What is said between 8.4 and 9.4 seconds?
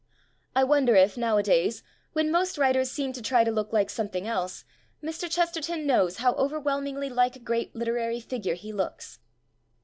he looks.